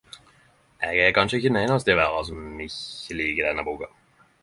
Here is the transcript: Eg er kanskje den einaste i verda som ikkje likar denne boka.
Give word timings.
Eg 0.87 1.01
er 1.01 1.11
kanskje 1.17 1.41
den 1.45 1.61
einaste 1.65 1.95
i 1.97 1.99
verda 2.01 2.25
som 2.33 2.67
ikkje 2.69 3.21
likar 3.23 3.51
denne 3.51 3.71
boka. 3.73 3.97